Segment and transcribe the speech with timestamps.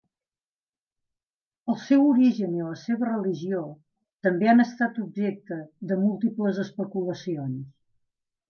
[1.73, 3.61] El seu origen i la seva religió,
[4.29, 5.59] també han estat objecte
[5.93, 7.63] de múltiples especulacions.